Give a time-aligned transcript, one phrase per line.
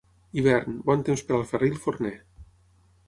[0.39, 2.15] Hivern, bon temps per al ferrer i el forner.